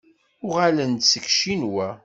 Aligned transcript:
Uɣalen-d 0.47 1.01
seg 1.05 1.25
Ccinwa. 1.31 1.89